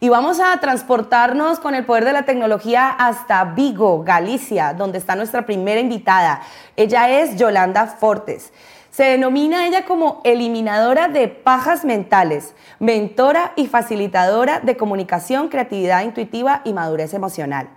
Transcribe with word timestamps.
Y 0.00 0.08
vamos 0.10 0.38
a 0.38 0.56
transportarnos 0.60 1.58
con 1.58 1.74
el 1.74 1.84
poder 1.84 2.04
de 2.04 2.12
la 2.12 2.22
tecnología 2.22 2.88
hasta 2.88 3.42
Vigo, 3.44 4.04
Galicia, 4.04 4.72
donde 4.72 4.98
está 4.98 5.16
nuestra 5.16 5.44
primera 5.44 5.80
invitada. 5.80 6.40
Ella 6.76 7.10
es 7.10 7.34
Yolanda 7.34 7.86
Fortes. 7.88 8.52
Se 8.90 9.02
denomina 9.02 9.66
ella 9.66 9.84
como 9.84 10.20
eliminadora 10.22 11.08
de 11.08 11.26
pajas 11.26 11.84
mentales, 11.84 12.54
mentora 12.78 13.52
y 13.56 13.66
facilitadora 13.66 14.60
de 14.60 14.76
comunicación, 14.76 15.48
creatividad 15.48 16.04
intuitiva 16.04 16.62
y 16.64 16.72
madurez 16.72 17.12
emocional. 17.12 17.68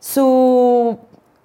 Su 0.00 0.98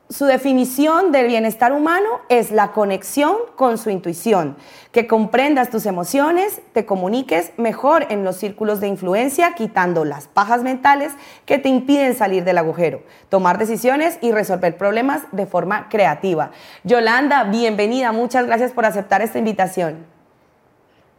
su 0.09 0.25
definición 0.25 1.11
del 1.11 1.27
bienestar 1.27 1.73
humano 1.73 2.21
es 2.29 2.51
la 2.51 2.71
conexión 2.71 3.35
con 3.55 3.77
su 3.77 3.89
intuición, 3.89 4.55
que 4.93 5.05
comprendas 5.05 5.69
tus 5.69 5.85
emociones, 5.85 6.61
te 6.71 6.85
comuniques 6.85 7.51
mejor 7.57 8.05
en 8.09 8.23
los 8.23 8.37
círculos 8.37 8.79
de 8.79 8.87
influencia, 8.87 9.53
quitando 9.55 10.05
las 10.05 10.27
pajas 10.27 10.63
mentales 10.63 11.11
que 11.45 11.57
te 11.57 11.67
impiden 11.67 12.15
salir 12.15 12.45
del 12.45 12.57
agujero, 12.57 13.01
tomar 13.27 13.57
decisiones 13.57 14.17
y 14.21 14.31
resolver 14.31 14.77
problemas 14.77 15.23
de 15.33 15.45
forma 15.45 15.89
creativa. 15.89 16.51
Yolanda, 16.85 17.43
bienvenida, 17.43 18.13
muchas 18.13 18.45
gracias 18.45 18.71
por 18.71 18.85
aceptar 18.85 19.21
esta 19.21 19.39
invitación. 19.39 20.05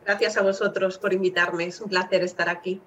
Gracias 0.06 0.38
a 0.38 0.42
vosotros 0.42 0.96
por 0.96 1.12
invitarme, 1.12 1.66
es 1.66 1.82
un 1.82 1.90
placer 1.90 2.22
estar 2.22 2.48
aquí. 2.48 2.80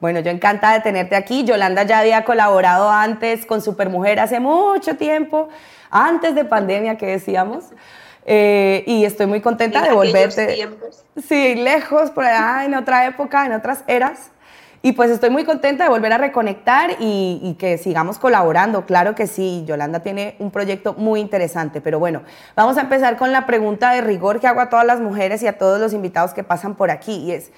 Bueno, 0.00 0.20
yo 0.20 0.30
encantada 0.30 0.74
de 0.74 0.80
tenerte 0.80 1.14
aquí. 1.14 1.44
Yolanda 1.44 1.82
ya 1.82 1.98
había 1.98 2.24
colaborado 2.24 2.90
antes 2.90 3.44
con 3.44 3.60
Supermujer 3.60 4.18
hace 4.18 4.40
mucho 4.40 4.96
tiempo, 4.96 5.50
antes 5.90 6.34
de 6.34 6.44
pandemia 6.44 6.96
que 6.96 7.06
decíamos. 7.06 7.64
Eh, 8.24 8.82
y 8.86 9.04
estoy 9.04 9.26
muy 9.26 9.42
contenta 9.42 9.82
de 9.82 9.92
volverte. 9.92 10.46
Tiempos. 10.46 11.04
Sí, 11.28 11.54
lejos, 11.54 12.10
por 12.10 12.24
allá, 12.24 12.64
en 12.64 12.74
otra 12.74 13.06
época, 13.06 13.44
en 13.44 13.52
otras 13.52 13.84
eras. 13.86 14.30
Y 14.82 14.92
pues 14.92 15.10
estoy 15.10 15.28
muy 15.28 15.44
contenta 15.44 15.84
de 15.84 15.90
volver 15.90 16.14
a 16.14 16.18
reconectar 16.18 16.92
y, 17.00 17.38
y, 17.42 17.54
que 17.58 17.76
sigamos 17.76 18.18
colaborando. 18.18 18.86
Claro 18.86 19.14
que 19.14 19.26
sí, 19.26 19.64
Yolanda 19.66 20.00
tiene 20.00 20.36
un 20.38 20.50
proyecto 20.50 20.94
muy 20.94 21.20
interesante. 21.20 21.82
Pero 21.82 21.98
bueno, 21.98 22.22
vamos 22.56 22.78
a 22.78 22.80
empezar 22.80 23.18
con 23.18 23.30
la 23.32 23.44
pregunta 23.44 23.92
de 23.92 24.00
rigor 24.00 24.40
que 24.40 24.46
hago 24.46 24.60
a 24.60 24.70
todas 24.70 24.86
las 24.86 25.00
mujeres 25.00 25.42
y 25.42 25.46
a 25.46 25.58
todos 25.58 25.78
los 25.78 25.92
invitados 25.92 26.32
que 26.32 26.44
pasan 26.44 26.76
por 26.76 26.90
aquí. 26.90 27.16
Y 27.16 27.32
es, 27.32 27.52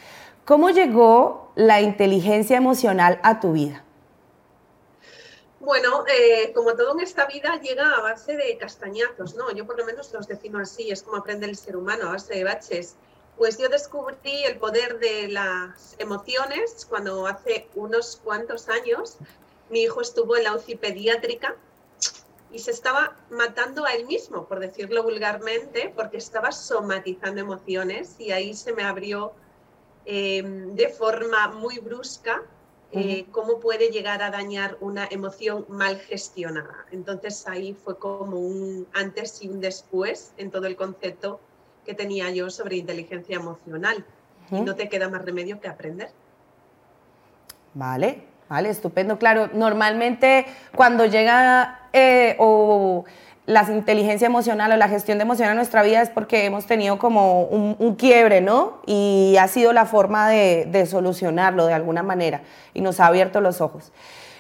¿Cómo 0.45 0.71
llegó 0.71 1.53
la 1.55 1.81
inteligencia 1.81 2.57
emocional 2.57 3.21
a 3.23 3.39
tu 3.39 3.53
vida? 3.53 3.85
Bueno, 5.61 6.05
eh, 6.09 6.53
como 6.53 6.75
todo 6.75 6.95
en 6.95 7.01
esta 7.01 7.27
vida 7.27 7.61
llega 7.61 7.95
a 7.95 8.01
base 8.01 8.37
de 8.37 8.59
castañazos, 8.59 9.37
¿no? 9.37 9.53
Yo 9.53 9.65
por 9.65 9.79
lo 9.79 9.85
menos 9.85 10.13
los 10.13 10.27
defino 10.27 10.59
así, 10.59 10.91
es 10.91 11.05
como 11.05 11.19
aprende 11.19 11.47
el 11.47 11.57
ser 11.57 11.77
humano, 11.77 12.09
a 12.09 12.13
base 12.15 12.35
de 12.35 12.43
baches. 12.43 12.97
Pues 13.39 13.57
yo 13.57 13.69
descubrí 13.69 14.43
el 14.45 14.59
poder 14.59 14.99
de 14.99 15.29
las 15.29 15.95
emociones 15.99 16.85
cuando 16.91 17.29
hace 17.29 17.69
unos 17.77 18.21
cuantos 18.25 18.69
años 18.69 19.19
mi 19.71 19.83
hijo 19.83 20.01
estuvo 20.01 20.37
en 20.37 20.45
la 20.45 20.57
UCI 20.57 20.75
pediátrica 20.75 21.55
y 22.51 22.59
se 22.59 22.73
estaba 22.73 23.17
matando 23.31 23.85
a 23.85 23.93
él 23.93 24.07
mismo, 24.07 24.47
por 24.47 24.59
decirlo 24.59 25.05
vulgarmente, 25.05 25.93
porque 25.95 26.19
estaba 26.19 26.51
somatizando 26.51 27.41
emociones 27.41 28.17
y 28.19 28.33
ahí 28.33 28.55
se 28.55 28.73
me 28.73 28.83
abrió 28.83 29.33
Em, 30.05 30.75
de 30.75 30.89
forma 30.89 31.49
muy 31.49 31.79
brusca 31.79 32.43
eh, 32.95 33.25
cómo 33.31 33.59
puede 33.59 33.89
llegar 33.89 34.21
a 34.23 34.31
dañar 34.31 34.77
una 34.81 35.07
emoción 35.11 35.65
mal 35.69 35.99
gestionada. 35.99 36.85
Entonces 36.91 37.47
ahí 37.49 37.73
fue 37.73 37.99
como 37.99 38.39
un 38.39 38.87
antes 38.93 39.43
y 39.43 39.49
un 39.49 39.61
después 39.61 40.33
en 40.37 40.51
todo 40.51 40.67
el 40.67 40.77
concepto 40.77 41.41
que 41.87 41.95
tenía 41.95 42.31
yo 42.31 42.51
sobre 42.51 42.77
inteligencia 42.77 43.37
emocional. 43.37 44.05
Y 44.51 44.61
no 44.61 44.75
te 44.75 44.91
queda 44.91 45.09
más 45.09 45.25
remedio 45.25 45.59
que 45.61 45.69
aprender. 45.69 46.11
Vale, 47.73 48.23
vale, 48.51 48.69
estupendo. 48.69 49.19
Claro, 49.19 49.49
normalmente 49.55 50.45
cuando 50.75 51.07
llega 51.07 51.89
eh, 51.95 52.37
o 52.39 53.07
la 53.47 53.65
inteligencia 53.71 54.27
emocional 54.27 54.71
o 54.73 54.77
la 54.77 54.89
gestión 54.89 55.19
de 55.19 55.23
emoción 55.23 55.49
en 55.49 55.57
nuestra 55.57 55.83
vida 55.83 56.01
es 56.01 56.11
porque 56.11 56.45
hemos 56.45 56.67
tenido 56.67 56.99
como 56.99 57.43
un, 57.43 57.97
quiebre, 57.97 58.41
¿no? 58.41 58.81
Y 58.87 59.37
ha 59.41 59.49
sido 59.49 59.73
la 59.73 59.85
forma 59.85 60.29
de, 60.29 60.87
solucionarlo 60.89 61.67
de 61.67 61.75
alguna 61.75 62.03
manera 62.03 62.43
y 62.73 62.81
nos 62.81 63.01
ha 63.01 63.07
abierto 63.07 63.41
los 63.41 63.61
ojos. 63.61 63.93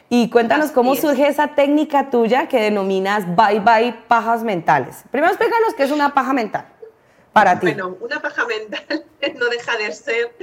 Y 0.09 0.29
cuéntanos 0.29 0.71
cómo 0.71 0.95
surge 0.95 1.27
esa 1.27 1.49
técnica 1.49 2.11
tuya 2.11 2.47
que 2.47 2.61
denominas 2.61 3.25
bye 3.35 3.61
bye 3.61 3.95
pajas 4.09 4.45
mentales. 4.45 5.05
Primero 5.11 5.33
explícanos 5.33 5.75
qué 5.75 5.85
es 5.85 5.91
una 5.91 6.13
paja 6.13 6.33
mental 6.33 6.67
para 7.33 7.59
ti. 7.59 7.67
Bueno, 7.67 7.97
una 8.01 8.21
paja 8.21 8.45
mental 8.47 9.05
no 9.37 9.47
deja 9.47 9.77
de 9.79 9.91
ser 9.93 10.37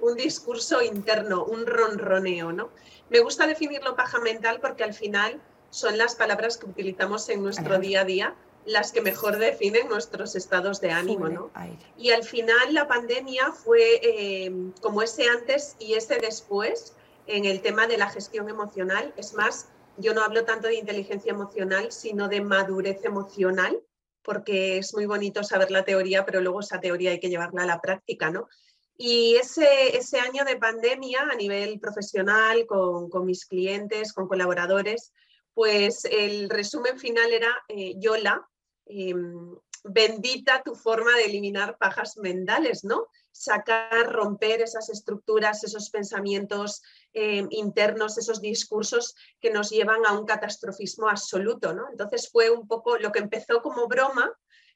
un 0.00 0.16
discurso 0.16 0.82
interno, 0.82 1.44
un 1.44 1.66
ronroneo, 1.66 2.52
¿no? 2.52 2.70
Me 3.08 3.20
gusta 3.20 3.46
definirlo 3.46 3.94
paja 3.94 4.18
mental 4.18 4.58
porque 4.60 4.82
al 4.82 4.92
final 4.92 5.40
son 5.76 5.98
las 5.98 6.14
palabras 6.14 6.56
que 6.56 6.64
utilizamos 6.64 7.28
en 7.28 7.42
nuestro 7.42 7.78
día 7.78 8.00
a 8.00 8.04
día 8.06 8.34
las 8.64 8.92
que 8.92 9.02
mejor 9.02 9.36
definen 9.36 9.88
nuestros 9.88 10.34
estados 10.34 10.80
de 10.80 10.90
ánimo, 10.90 11.28
¿no? 11.28 11.50
Y 11.98 12.12
al 12.12 12.24
final 12.24 12.72
la 12.72 12.88
pandemia 12.88 13.52
fue 13.52 14.00
eh, 14.02 14.50
como 14.80 15.02
ese 15.02 15.28
antes 15.28 15.76
y 15.78 15.94
ese 15.94 16.16
después 16.16 16.94
en 17.26 17.44
el 17.44 17.60
tema 17.60 17.86
de 17.86 17.98
la 17.98 18.08
gestión 18.08 18.48
emocional. 18.48 19.12
Es 19.18 19.34
más, 19.34 19.68
yo 19.98 20.14
no 20.14 20.22
hablo 20.22 20.44
tanto 20.46 20.66
de 20.66 20.76
inteligencia 20.76 21.30
emocional, 21.30 21.92
sino 21.92 22.28
de 22.28 22.40
madurez 22.40 23.04
emocional, 23.04 23.78
porque 24.22 24.78
es 24.78 24.94
muy 24.94 25.04
bonito 25.04 25.44
saber 25.44 25.70
la 25.70 25.84
teoría, 25.84 26.24
pero 26.24 26.40
luego 26.40 26.60
esa 26.60 26.80
teoría 26.80 27.10
hay 27.10 27.20
que 27.20 27.28
llevarla 27.28 27.64
a 27.64 27.66
la 27.66 27.82
práctica, 27.82 28.30
¿no? 28.30 28.48
Y 28.96 29.36
ese, 29.36 29.94
ese 29.94 30.20
año 30.20 30.42
de 30.46 30.56
pandemia 30.56 31.28
a 31.30 31.36
nivel 31.36 31.78
profesional, 31.78 32.64
con, 32.66 33.10
con 33.10 33.26
mis 33.26 33.44
clientes, 33.44 34.14
con 34.14 34.26
colaboradores, 34.26 35.12
pues 35.56 36.04
el 36.04 36.50
resumen 36.50 36.98
final 36.98 37.32
era, 37.32 37.48
eh, 37.68 37.94
Yola, 37.96 38.46
em, 38.84 39.56
bendita 39.84 40.62
tu 40.62 40.74
forma 40.74 41.16
de 41.16 41.24
eliminar 41.24 41.78
pajas 41.78 42.18
mentales, 42.18 42.84
¿no? 42.84 43.06
Sacar, 43.32 44.12
romper 44.12 44.60
esas 44.60 44.90
estructuras, 44.90 45.64
esos 45.64 45.88
pensamientos 45.88 46.82
em, 47.14 47.48
internos, 47.52 48.18
esos 48.18 48.42
discursos 48.42 49.14
que 49.40 49.50
nos 49.50 49.70
llevan 49.70 50.04
a 50.04 50.12
un 50.12 50.26
catastrofismo 50.26 51.08
absoluto, 51.08 51.72
¿no? 51.72 51.88
Entonces 51.90 52.28
fue 52.30 52.50
un 52.50 52.68
poco 52.68 52.98
lo 52.98 53.10
que 53.10 53.20
empezó 53.20 53.62
como 53.62 53.88
broma, 53.88 54.30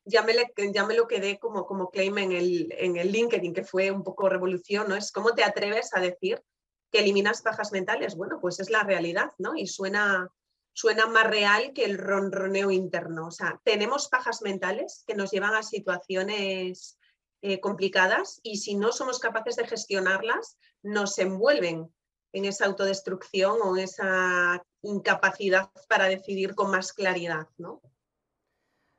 ya 0.07 0.23
me, 0.23 0.33
ya 0.73 0.87
me 0.87 0.95
lo 0.95 1.07
quedé 1.07 1.39
como, 1.39 1.67
como 1.67 1.91
claim 1.91 2.17
en 2.17 2.33
el, 2.33 2.75
en 2.79 2.97
el 2.97 3.13
LinkedIn, 3.13 3.53
que 3.53 3.65
fue 3.65 3.91
un 3.91 4.03
poco 4.03 4.31
revolución, 4.31 4.89
¿no? 4.89 4.97
Es 4.97 5.13
cómo 5.13 5.35
te 5.35 5.45
atreves 5.45 5.91
a 5.95 6.01
decir 6.01 6.43
que 6.91 7.01
eliminas 7.01 7.43
pajas 7.43 7.71
mentales. 7.71 8.17
Bueno, 8.17 8.39
pues 8.41 8.61
es 8.61 8.71
la 8.71 8.83
realidad, 8.83 9.31
¿no? 9.37 9.55
Y 9.57 9.67
suena, 9.67 10.33
suena 10.73 11.07
más 11.07 11.27
real 11.27 11.73
que 11.75 11.85
el 11.85 11.99
ronroneo 11.99 12.71
interno. 12.71 13.27
O 13.27 13.31
sea, 13.31 13.61
tenemos 13.65 14.09
pajas 14.09 14.43
mentales 14.43 15.05
que 15.07 15.15
nos 15.15 15.31
llevan 15.31 15.55
a 15.55 15.63
situaciones 15.63 16.99
eh, 17.43 17.61
complicadas 17.61 18.41
y 18.43 18.59
si 18.59 18.75
no 18.75 18.93
somos 18.93 19.19
capaces 19.19 19.57
de 19.57 19.67
gestionarlas, 19.67 20.59
nos 20.83 21.19
envuelven 21.19 21.93
en 22.33 22.45
esa 22.45 22.67
autodestrucción 22.67 23.59
o 23.63 23.77
en 23.77 23.85
esa 23.85 24.63
incapacidad 24.83 25.71
para 25.89 26.07
decidir 26.07 26.55
con 26.55 26.71
más 26.71 26.93
claridad, 26.93 27.49
¿no? 27.59 27.81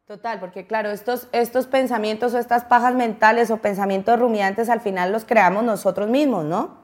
Total, 0.05 0.39
porque 0.39 0.67
claro, 0.67 0.89
estos, 0.89 1.27
estos 1.31 1.67
pensamientos 1.67 2.33
o 2.33 2.38
estas 2.38 2.65
pajas 2.65 2.95
mentales 2.95 3.49
o 3.49 3.61
pensamientos 3.61 4.19
rumiantes 4.19 4.69
al 4.69 4.81
final 4.81 5.11
los 5.11 5.23
creamos 5.23 5.63
nosotros 5.63 6.09
mismos, 6.09 6.43
¿no? 6.43 6.81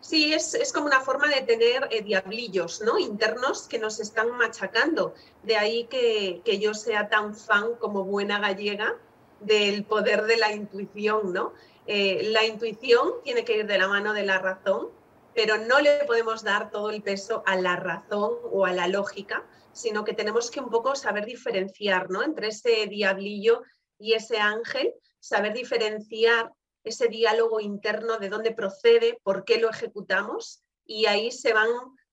Sí, 0.00 0.32
es, 0.32 0.72
como 0.72 0.86
una 0.86 1.00
forma 1.00 1.28
de 1.28 1.42
tener 1.42 1.88
eh, 1.90 2.02
diablillos 2.02 2.80
¿no? 2.82 2.98
internos 2.98 3.66
que 3.66 3.78
nos 3.78 3.98
están 4.00 4.30
machacando. 4.30 5.14
De 5.42 5.56
ahí 5.56 5.84
que, 5.84 6.42
yo 6.60 6.74
sea 6.74 7.08
tan 7.08 7.34
fan 7.34 7.74
como 7.78 8.04
buena 8.04 8.38
gallega 8.38 8.96
del 9.40 9.84
poder 9.84 10.24
de 10.24 10.36
la 10.36 10.52
intuición. 10.52 11.32
¿no? 11.32 11.52
Eh, 11.86 12.28
la 12.30 12.44
intuición 12.44 13.14
tiene 13.24 13.44
que 13.44 13.58
ir 13.58 13.66
de 13.66 13.78
la 13.78 13.88
mano 13.88 14.12
de 14.12 14.24
la 14.24 14.38
razón, 14.38 14.88
pero 15.34 15.58
no 15.58 15.80
le 15.80 16.04
podemos 16.04 16.42
dar 16.42 16.70
todo 16.70 16.90
el 16.90 17.02
peso 17.02 17.42
a 17.44 17.56
la 17.56 17.76
razón 17.76 18.34
o 18.50 18.66
a 18.66 18.72
la 18.72 18.88
lógica, 18.88 19.44
sino 19.72 20.04
que 20.04 20.12
tenemos 20.12 20.50
que 20.50 20.60
un 20.60 20.70
poco 20.70 20.94
saber 20.94 21.26
diferenciar 21.26 22.08
¿no? 22.10 22.22
entre 22.22 22.48
ese 22.48 22.86
diablillo 22.86 23.62
y 23.98 24.14
ese 24.14 24.38
ángel, 24.38 24.94
saber 25.20 25.52
diferenciar 25.52 26.52
ese 26.88 27.08
diálogo 27.08 27.60
interno 27.60 28.18
de 28.18 28.28
dónde 28.28 28.52
procede, 28.52 29.18
por 29.22 29.44
qué 29.44 29.58
lo 29.58 29.70
ejecutamos 29.70 30.62
y 30.84 31.06
ahí 31.06 31.30
se 31.30 31.52
van 31.52 31.68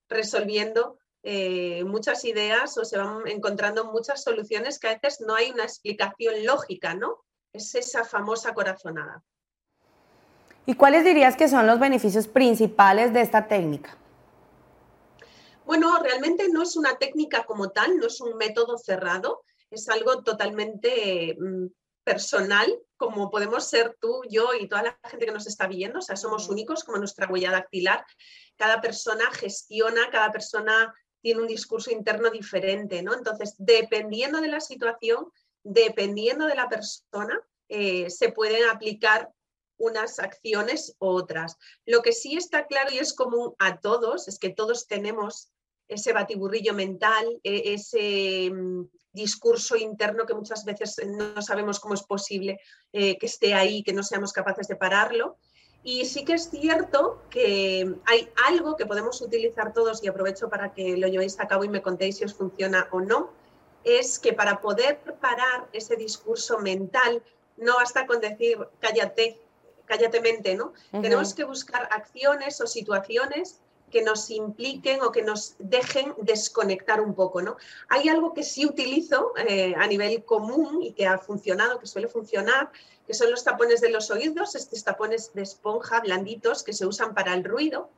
resolviendo 0.09 0.99
eh, 1.23 1.83
muchas 1.85 2.23
ideas 2.25 2.77
o 2.77 2.85
se 2.85 2.97
van 2.97 3.27
encontrando 3.27 3.85
muchas 3.85 4.21
soluciones 4.21 4.77
que 4.77 4.87
a 4.87 4.99
veces 5.01 5.21
no 5.21 5.33
hay 5.33 5.49
una 5.49 5.63
explicación 5.63 6.45
lógica, 6.45 6.93
¿no? 6.93 7.23
Es 7.51 7.73
esa 7.73 8.03
famosa 8.03 8.53
corazonada. 8.53 9.23
¿Y 10.67 10.75
cuáles 10.75 11.03
dirías 11.03 11.35
que 11.35 11.47
son 11.47 11.65
los 11.67 11.79
beneficios 11.79 12.27
principales 12.27 13.13
de 13.13 13.21
esta 13.21 13.47
técnica? 13.47 13.97
Bueno, 15.65 15.97
realmente 15.99 16.47
no 16.49 16.61
es 16.63 16.75
una 16.75 16.97
técnica 16.97 17.43
como 17.45 17.69
tal, 17.71 17.97
no 17.97 18.07
es 18.07 18.21
un 18.21 18.37
método 18.37 18.77
cerrado, 18.77 19.41
es 19.71 19.89
algo 19.89 20.21
totalmente 20.23 21.35
mm, 21.39 21.67
personal 22.03 22.71
como 22.97 23.29
podemos 23.29 23.67
ser 23.67 23.95
tú, 23.99 24.21
yo 24.29 24.53
y 24.53 24.67
toda 24.67 24.83
la 24.83 24.99
gente 25.09 25.25
que 25.25 25.31
nos 25.31 25.47
está 25.47 25.67
viendo, 25.67 25.99
o 25.99 26.01
sea, 26.01 26.15
somos 26.15 26.49
únicos 26.49 26.83
como 26.83 26.97
nuestra 26.97 27.27
huella 27.27 27.51
dactilar. 27.51 28.05
Cada 28.55 28.81
persona 28.81 29.29
gestiona, 29.31 30.09
cada 30.11 30.31
persona 30.31 30.93
tiene 31.21 31.41
un 31.41 31.47
discurso 31.47 31.91
interno 31.91 32.29
diferente, 32.29 33.01
¿no? 33.01 33.13
Entonces, 33.13 33.55
dependiendo 33.57 34.41
de 34.41 34.47
la 34.47 34.59
situación, 34.59 35.31
dependiendo 35.63 36.45
de 36.45 36.55
la 36.55 36.69
persona, 36.69 37.39
eh, 37.67 38.09
se 38.09 38.31
pueden 38.31 38.69
aplicar 38.69 39.31
unas 39.77 40.19
acciones 40.19 40.95
u 40.99 41.07
otras. 41.07 41.57
Lo 41.85 42.01
que 42.01 42.13
sí 42.13 42.37
está 42.37 42.67
claro 42.67 42.91
y 42.93 42.99
es 42.99 43.13
común 43.13 43.53
a 43.59 43.79
todos 43.79 44.27
es 44.27 44.39
que 44.39 44.49
todos 44.49 44.87
tenemos 44.87 45.51
ese 45.87 46.13
batiburrillo 46.13 46.73
mental, 46.73 47.39
e, 47.43 47.73
ese 47.73 48.51
mm, 48.51 48.85
discurso 49.15 49.75
interno 49.75 50.25
que 50.25 50.35
muchas 50.35 50.65
veces 50.65 50.97
no 51.07 51.41
sabemos 51.41 51.79
cómo 51.79 51.95
es 51.95 52.03
posible 52.03 52.59
eh, 52.93 53.17
que 53.17 53.25
esté 53.25 53.55
ahí, 53.55 53.81
que 53.81 53.93
no 53.93 54.03
seamos 54.03 54.33
capaces 54.33 54.67
de 54.67 54.75
pararlo. 54.75 55.37
Y 55.83 56.05
sí 56.05 56.25
que 56.25 56.33
es 56.33 56.49
cierto 56.49 57.21
que 57.29 57.95
hay 58.05 58.29
algo 58.47 58.75
que 58.75 58.85
podemos 58.85 59.21
utilizar 59.21 59.71
todos 59.71 60.03
y 60.03 60.07
aprovecho 60.07 60.49
para 60.49 60.73
que 60.73 60.97
lo 60.97 61.07
llevéis 61.07 61.39
a 61.39 61.47
cabo 61.47 61.63
y 61.63 61.69
me 61.69 61.81
contéis 61.81 62.17
si 62.17 62.25
os 62.25 62.33
funciona 62.33 62.87
o 62.91 63.01
no, 63.01 63.31
es 63.83 64.19
que 64.19 64.33
para 64.33 64.61
poder 64.61 64.99
parar 65.21 65.69
ese 65.73 65.95
discurso 65.95 66.57
mental 66.59 67.23
no 67.57 67.75
basta 67.75 68.07
con 68.07 68.19
decir 68.19 68.57
cállate, 68.79 69.39
cállate 69.85 70.21
mente, 70.21 70.55
¿no? 70.55 70.73
Tenemos 70.91 71.33
que 71.35 71.43
buscar 71.43 71.87
acciones 71.91 72.59
o 72.61 72.67
situaciones 72.67 73.61
que 73.95 74.01
nos 74.01 74.29
impliquen 74.29 75.01
o 75.03 75.09
que 75.13 75.21
nos 75.21 75.55
dejen 75.57 76.13
desconectar 76.17 76.99
un 76.99 77.15
poco, 77.15 77.41
¿no? 77.41 77.55
Hay 77.87 78.09
algo 78.09 78.33
que 78.33 78.43
sí 78.43 78.65
utilizo 78.65 79.31
eh, 79.37 79.73
a 79.77 79.87
nivel 79.87 80.25
común 80.25 80.83
y 80.83 80.91
que 80.91 81.07
ha 81.07 81.17
funcionado, 81.17 81.79
que 81.79 81.87
suele 81.87 82.09
funcionar, 82.09 82.73
que 83.07 83.13
son 83.13 83.31
los 83.31 83.45
tapones 83.45 83.79
de 83.79 83.87
los 83.87 84.11
oídos, 84.11 84.53
estos 84.55 84.83
tapones 84.83 85.31
de 85.33 85.43
esponja 85.43 86.01
blanditos 86.01 86.61
que 86.61 86.73
se 86.73 86.85
usan 86.85 87.13
para 87.13 87.33
el 87.33 87.45
ruido. 87.45 87.89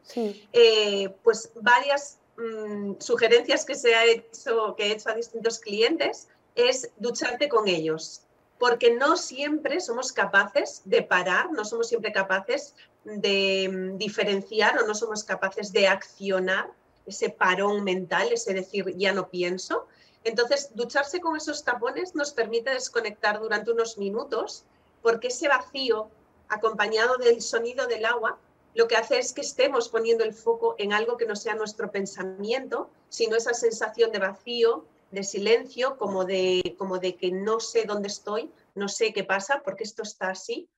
Eh, 0.54 1.10
pues 1.24 1.50
varias 1.56 2.20
mm, 2.38 2.98
sugerencias 3.00 3.66
que, 3.66 3.74
se 3.74 3.96
ha 3.96 4.06
hecho, 4.06 4.76
que 4.76 4.84
he 4.84 4.92
hecho 4.92 5.10
a 5.10 5.16
distintos 5.16 5.58
clientes 5.58 6.28
es 6.54 6.92
ducharte 7.00 7.50
con 7.50 7.68
ellos 7.68 8.22
porque 8.60 8.92
no 8.96 9.18
siempre 9.18 9.80
somos 9.80 10.12
capaces 10.12 10.82
de 10.86 11.04
parar, 11.04 11.52
no 11.52 11.64
somos 11.64 11.90
siempre 11.90 12.12
capaces 12.12 12.76
de 13.08 13.70
mm, 13.72 13.98
diferenciar 13.98 14.78
o 14.80 14.86
no 14.86 14.94
somos 14.94 15.24
capaces 15.24 15.72
de 15.72 15.88
accionar 15.88 16.70
ese 17.06 17.30
parón 17.30 17.84
mental, 17.84 18.32
ese 18.32 18.54
decir 18.54 18.94
ya 18.98 19.14
no 19.14 19.30
pienso. 19.30 19.88
Entonces, 20.24 20.72
ducharse 20.76 21.22
con 21.22 21.38
esos 21.38 21.64
tapones 21.64 22.16
nos 22.16 22.34
permite 22.34 22.72
desconectar 22.72 23.40
durante 23.40 23.72
unos 23.72 23.98
minutos 23.98 24.66
porque 25.02 25.28
ese 25.28 25.48
vacío 25.48 26.10
acompañado 26.50 27.18
del 27.18 27.42
sonido 27.42 27.88
del 27.88 28.06
agua 28.06 28.38
lo 28.74 28.88
que 28.88 28.96
hace 28.96 29.18
es 29.18 29.34
que 29.34 29.42
estemos 29.42 29.90
poniendo 29.90 30.24
el 30.24 30.34
foco 30.34 30.76
en 30.78 30.94
algo 30.94 31.18
que 31.18 31.26
no 31.26 31.36
sea 31.36 31.56
nuestro 31.56 31.90
pensamiento, 31.90 32.92
sino 33.10 33.36
esa 33.36 33.56
sensación 33.56 34.12
de 34.12 34.20
vacío, 34.20 34.86
de 35.10 35.24
silencio, 35.24 35.98
como 35.98 36.26
de, 36.26 36.76
como 36.78 37.00
de 37.00 37.16
que 37.16 37.32
no 37.32 37.60
sé 37.60 37.86
dónde 37.86 38.10
estoy, 38.10 38.52
no 38.76 38.88
sé 38.88 39.14
qué 39.14 39.24
pasa, 39.24 39.64
porque 39.64 39.84
esto 39.84 40.04
está 40.04 40.30
así. 40.30 40.70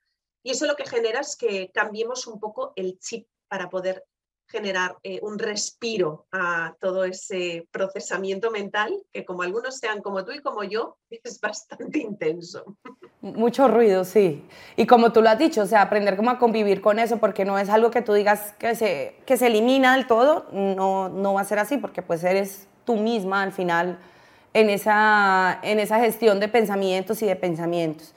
Y 0.44 0.52
eso 0.52 0.66
lo 0.66 0.76
que 0.76 0.86
genera 0.86 1.20
es 1.20 1.36
que 1.36 1.72
cambiemos 1.74 2.28
un 2.28 2.40
poco 2.40 2.74
el 2.76 3.00
chip 3.00 3.28
para 3.48 3.70
poder 3.70 4.06
generar 4.50 4.98
eh, 5.04 5.20
un 5.22 5.38
respiro 5.38 6.26
a 6.32 6.76
todo 6.80 7.04
ese 7.04 7.68
procesamiento 7.72 8.50
mental, 8.50 8.92
que 9.14 9.24
como 9.24 9.44
algunos 9.44 9.78
sean 9.78 10.02
como 10.02 10.26
tú 10.26 10.32
y 10.32 10.42
como 10.42 10.64
yo, 10.64 10.98
es 11.10 11.40
bastante 11.40 12.00
intenso. 12.00 12.76
Mucho 13.22 13.68
ruido, 13.68 14.06
sí. 14.06 14.48
Y 14.76 14.88
como 14.88 15.12
tú 15.14 15.22
lo 15.22 15.30
has 15.30 15.38
dicho, 15.38 15.62
o 15.62 15.66
sea, 15.66 15.84
aprender 15.84 16.18
cómo 16.18 16.38
convivir 16.40 16.82
con 16.82 17.00
eso, 17.00 17.18
porque 17.18 17.46
no 17.46 17.60
es 17.60 17.70
algo 17.70 17.92
que 17.92 18.02
tú 18.02 18.14
digas 18.14 18.54
que 18.58 18.76
se, 18.76 19.16
que 19.26 19.38
se 19.38 19.48
elimina 19.48 19.96
del 19.96 20.08
todo, 20.08 20.48
no, 20.52 21.10
no 21.10 21.34
va 21.34 21.42
a 21.42 21.46
ser 21.46 21.60
así, 21.60 21.78
porque 21.78 22.02
pues 22.02 22.24
eres 22.24 22.68
tú 22.86 22.96
misma 22.96 23.44
al 23.44 23.52
final 23.52 24.00
en 24.54 24.70
esa, 24.70 25.60
en 25.62 25.80
esa 25.80 26.00
gestión 26.00 26.40
de 26.40 26.48
pensamientos 26.48 27.22
y 27.22 27.28
de 27.28 27.36
pensamientos. 27.36 28.16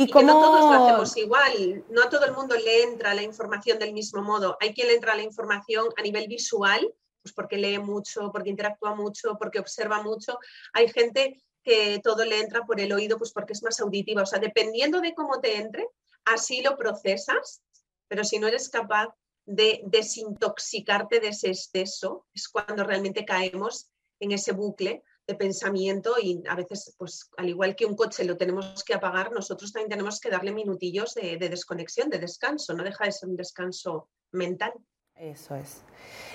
Y, 0.00 0.10
como... 0.10 0.26
no 0.26 0.40
todos 0.40 0.60
lo 0.60 0.84
hacemos 0.84 1.16
igual, 1.16 1.84
no 1.90 2.02
a 2.02 2.08
todo 2.08 2.24
el 2.24 2.32
mundo 2.32 2.54
le 2.56 2.84
entra 2.84 3.14
la 3.14 3.22
información 3.22 3.78
del 3.78 3.92
mismo 3.92 4.22
modo. 4.22 4.56
Hay 4.60 4.72
quien 4.72 4.88
le 4.88 4.94
entra 4.94 5.14
la 5.14 5.22
información 5.22 5.88
a 5.96 6.02
nivel 6.02 6.26
visual, 6.26 6.92
pues 7.22 7.34
porque 7.34 7.58
lee 7.58 7.78
mucho, 7.78 8.30
porque 8.32 8.50
interactúa 8.50 8.94
mucho, 8.94 9.36
porque 9.38 9.58
observa 9.58 10.02
mucho. 10.02 10.38
Hay 10.72 10.88
gente 10.88 11.42
que 11.62 12.00
todo 12.02 12.24
le 12.24 12.40
entra 12.40 12.64
por 12.64 12.80
el 12.80 12.92
oído, 12.92 13.18
pues 13.18 13.32
porque 13.32 13.52
es 13.52 13.62
más 13.62 13.78
auditiva. 13.80 14.22
O 14.22 14.26
sea, 14.26 14.38
dependiendo 14.38 15.00
de 15.00 15.14
cómo 15.14 15.40
te 15.40 15.56
entre, 15.56 15.86
así 16.24 16.62
lo 16.62 16.76
procesas, 16.76 17.62
pero 18.08 18.24
si 18.24 18.38
no 18.38 18.48
eres 18.48 18.68
capaz 18.68 19.08
de 19.44 19.82
desintoxicarte 19.84 21.20
de 21.20 21.28
ese 21.28 21.48
exceso, 21.48 22.26
es 22.32 22.48
cuando 22.48 22.84
realmente 22.84 23.24
caemos 23.24 23.90
en 24.18 24.32
ese 24.32 24.52
bucle 24.52 25.02
de 25.30 25.36
pensamiento 25.36 26.14
y 26.20 26.42
a 26.48 26.56
veces, 26.56 26.94
pues 26.98 27.30
al 27.36 27.48
igual 27.48 27.76
que 27.76 27.86
un 27.86 27.94
coche 27.94 28.24
lo 28.24 28.36
tenemos 28.36 28.82
que 28.82 28.94
apagar, 28.94 29.30
nosotros 29.30 29.72
también 29.72 29.88
tenemos 29.88 30.18
que 30.18 30.28
darle 30.28 30.52
minutillos 30.52 31.14
de, 31.14 31.36
desconexión, 31.38 32.10
de 32.10 32.18
descanso, 32.18 32.74
no 32.74 32.82
deja 32.82 33.04
de 33.04 33.12
ser 33.12 33.28
un 33.28 33.36
descanso 33.36 34.08
mental. 34.32 34.72
Eso 35.14 35.54
es. 35.54 35.82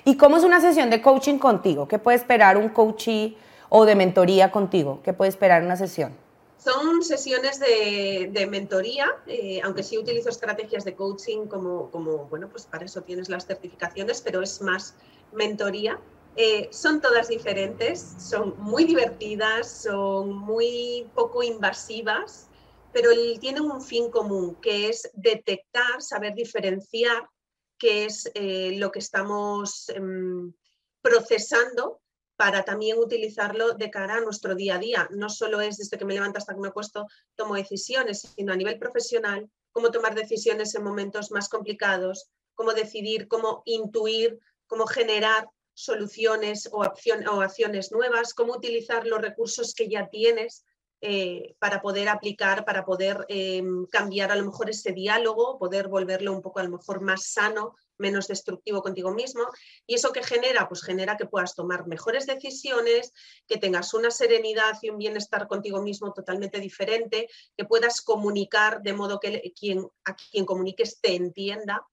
¿Y 0.05 0.15
cómo 0.15 0.37
es 0.37 0.43
una 0.43 0.61
sesión 0.61 0.89
de 0.89 1.01
coaching 1.01 1.37
contigo? 1.39 1.87
¿Qué 1.87 1.99
puede 1.99 2.17
esperar 2.17 2.55
un 2.55 2.69
coachee 2.69 3.37
o 3.67 3.85
de 3.85 3.95
mentoría 3.95 4.49
contigo? 4.49 5.01
¿Qué 5.03 5.11
puede 5.11 5.29
esperar 5.29 5.63
una 5.63 5.75
sesión? 5.75 6.15
Son 6.57 7.03
sesiones 7.03 7.59
de, 7.59 8.47
mentoría, 8.49 9.07
eh, 9.27 9.59
aunque 9.63 9.83
sí 9.83 9.97
utilizo 9.97 10.29
estrategias 10.29 10.85
de 10.85 10.95
coaching 10.95 11.47
como, 11.47 11.91
como, 11.91 12.25
bueno, 12.25 12.47
pues 12.47 12.65
para 12.65 12.85
eso 12.85 13.01
tienes 13.01 13.27
las 13.27 13.45
certificaciones, 13.45 14.21
pero 14.21 14.41
es 14.41 14.61
más 14.61 14.95
mentoría 15.33 15.99
eh, 16.37 16.69
son 16.71 16.99
todas 16.99 17.29
diferentes, 17.29 18.15
son 18.19 18.55
muy 18.57 18.83
divertidas, 18.83 19.83
son 19.83 20.35
muy 20.35 21.09
poco 21.15 21.43
invasivas, 21.43 22.49
pero 22.91 23.11
tienen 23.39 23.63
un 23.63 23.81
fin 23.81 24.11
común, 24.11 24.55
que 24.55 24.89
es 24.89 25.09
detectar, 25.13 26.01
saber 26.01 26.33
diferenciar 26.33 27.29
qué 27.77 28.05
es 28.05 28.29
eh, 28.33 28.73
lo 28.77 28.91
que 28.91 28.99
estamos 28.99 29.89
em, 29.89 30.53
procesando 31.01 32.01
para 32.35 32.63
también 32.63 32.97
utilizarlo 32.97 33.73
de 33.73 33.89
cara 33.89 34.15
a 34.15 34.21
nuestro 34.21 34.55
día 34.55 34.75
a 34.75 34.79
día. 34.79 35.07
No 35.11 35.29
solo 35.29 35.61
es 35.61 35.77
desde 35.77 35.97
que 35.97 36.05
me 36.05 36.13
levanto 36.13 36.37
hasta 36.37 36.53
que 36.53 36.59
me 36.59 36.67
acuesto, 36.67 37.07
tomo 37.35 37.55
decisiones, 37.55 38.33
sino 38.35 38.51
a 38.51 38.57
nivel 38.57 38.77
profesional, 38.77 39.49
cómo 39.71 39.91
tomar 39.91 40.15
decisiones 40.15 40.75
en 40.75 40.83
momentos 40.83 41.31
más 41.31 41.47
complicados, 41.47 42.29
cómo 42.55 42.73
decidir, 42.73 43.27
cómo 43.27 43.61
intuir, 43.65 44.39
cómo 44.67 44.85
generar 44.85 45.49
soluciones 45.75 46.67
o, 46.71 46.79
o 46.79 47.41
acciones 47.41 47.91
nuevas, 47.91 48.33
cómo 48.33 48.53
utilizar 48.53 49.05
los 49.05 49.21
recursos 49.21 49.75
que 49.75 49.87
ya 49.87 50.09
tienes 50.09 50.65
eh, 51.01 51.55
para 51.59 51.81
poder 51.81 52.09
aplicar, 52.09 52.65
para 52.65 52.85
poder 52.85 53.25
em, 53.27 53.85
cambiar 53.87 54.31
a 54.31 54.35
lo 54.35 54.45
mejor 54.45 54.69
ese 54.69 54.91
diálogo, 54.93 55.59
poder 55.59 55.87
volverlo 55.87 56.31
un 56.31 56.41
poco 56.41 56.59
a 56.59 56.63
lo 56.63 56.71
mejor 56.71 57.01
más 57.01 57.27
sano, 57.27 57.75
menos 57.97 58.27
destructivo 58.27 58.81
contigo 58.81 59.11
mismo. 59.11 59.43
¿Y 59.85 59.95
eso 59.95 60.11
que 60.11 60.23
genera? 60.23 60.67
Pues 60.67 60.81
genera 60.81 61.17
que 61.17 61.27
puedas 61.27 61.53
tomar 61.53 61.85
mejores 61.85 62.25
decisiones, 62.25 63.11
que 63.45 63.57
tengas 63.57 63.93
una 63.93 64.09
serenidad 64.09 64.79
y 64.81 64.89
un 64.89 64.97
bienestar 64.97 65.47
contigo 65.47 65.81
mismo 65.81 66.11
totalmente 66.13 66.59
diferente, 66.59 67.27
que 67.55 67.65
puedas 67.65 68.01
comunicar 68.01 68.81
de 68.81 68.93
modo 68.93 69.19
que 69.19 69.53
quien, 69.53 69.85
a 70.05 70.15
quien 70.15 70.45
comuniques 70.45 71.01
te 71.01 71.13
entienda, 71.13 71.85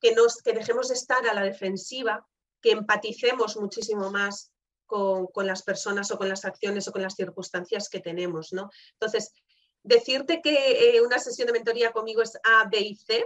que, 0.00 0.12
nos, 0.12 0.42
que 0.42 0.54
dejemos 0.54 0.88
de 0.88 0.94
estar 0.94 1.24
a 1.28 1.34
la 1.34 1.42
defensiva 1.42 2.26
que 2.66 2.72
empaticemos 2.72 3.56
muchísimo 3.56 4.10
más 4.10 4.50
con, 4.86 5.28
las 5.46 5.62
personas 5.62 6.10
o 6.10 6.18
con 6.18 6.28
las 6.28 6.44
acciones 6.44 6.88
o 6.88 6.92
con 6.92 7.02
las 7.02 7.14
circunstancias 7.14 7.88
que 7.88 8.00
tenemos, 8.00 8.52
¿no? 8.52 8.70
Entonces, 8.94 9.32
decirte 9.84 10.40
que 10.42 10.96
eh, 10.96 11.00
una 11.00 11.20
sesión 11.20 11.46
de 11.46 11.52
mentoría 11.52 11.92
conmigo 11.92 12.22
es 12.22 12.34
A, 12.42 12.68
B 12.68 12.80
y 12.80 12.96
C, 12.96 13.24